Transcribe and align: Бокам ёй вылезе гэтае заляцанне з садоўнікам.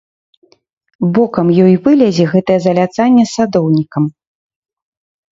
Бокам 1.17 1.47
ёй 1.65 1.75
вылезе 1.83 2.25
гэтае 2.33 2.55
заляцанне 2.67 3.23
з 3.27 3.31
садоўнікам. 3.35 4.03